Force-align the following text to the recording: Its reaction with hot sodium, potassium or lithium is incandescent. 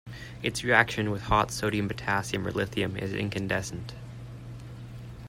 Its 0.41 0.63
reaction 0.63 1.11
with 1.11 1.21
hot 1.21 1.51
sodium, 1.51 1.87
potassium 1.87 2.47
or 2.47 2.51
lithium 2.51 2.97
is 2.97 3.13
incandescent. 3.13 3.93